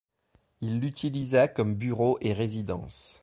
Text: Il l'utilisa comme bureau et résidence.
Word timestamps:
Il 0.61 0.79
l'utilisa 0.79 1.47
comme 1.47 1.75
bureau 1.75 2.17
et 2.21 2.33
résidence. 2.33 3.19